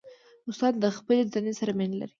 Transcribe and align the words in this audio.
استاد 0.49 0.73
د 0.83 0.85
خپلې 0.97 1.21
دندې 1.31 1.53
سره 1.59 1.71
مینه 1.79 1.95
لري. 2.01 2.09